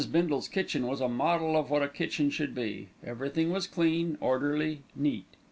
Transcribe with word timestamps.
Bindle's 0.11 0.47
kitchen 0.47 0.87
was 0.87 0.99
a 0.99 1.07
model 1.07 1.55
of 1.55 1.69
what 1.69 1.83
a 1.83 1.87
kitchen 1.87 2.31
should 2.31 2.55
be. 2.55 2.87
Everything 3.03 3.51
was 3.51 3.67
clean, 3.67 4.17
orderly, 4.19 4.81
neat. 4.95 5.27